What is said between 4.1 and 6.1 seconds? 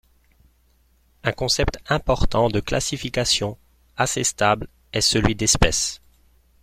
stable, est celui d'espèce.